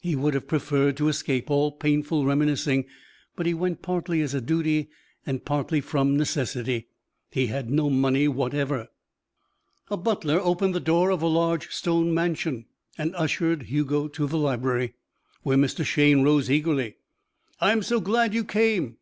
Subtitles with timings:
[0.00, 2.84] He would have preferred to escape all painful reminiscing,
[3.34, 4.88] but he went partly as a duty
[5.26, 6.86] and partly from necessity:
[7.32, 8.86] he had no money whatever.
[9.90, 12.66] A butler opened the door of a large stone mansion
[12.96, 14.94] and ushered Hugo to the library,
[15.42, 15.84] where Mr.
[15.84, 16.98] Shayne rose eagerly.
[17.60, 18.98] "I'm so glad you came.